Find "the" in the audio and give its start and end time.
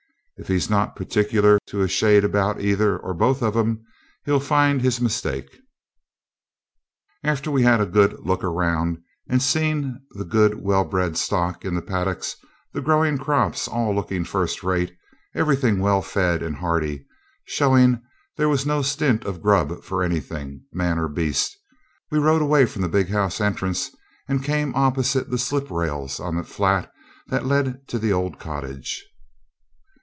10.15-10.25, 11.75-11.81, 12.73-12.81, 22.81-22.89, 25.29-25.37, 26.35-26.43, 27.99-28.11